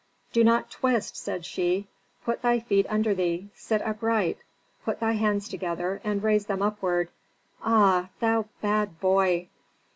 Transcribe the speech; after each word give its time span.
"Do 0.33 0.43
not 0.43 0.71
twist," 0.71 1.15
said 1.15 1.45
she, 1.45 1.85
"put 2.25 2.41
thy 2.41 2.59
feet 2.59 2.87
under 2.89 3.13
thee, 3.13 3.51
sit 3.53 3.83
upright, 3.83 4.39
put 4.83 4.99
thy 4.99 5.11
hands 5.11 5.47
together 5.47 6.01
and 6.03 6.23
raise 6.23 6.47
them 6.47 6.63
upward. 6.63 7.09
Ah, 7.61 8.09
thou 8.19 8.45
bad 8.63 8.99
boy!" 8.99 9.49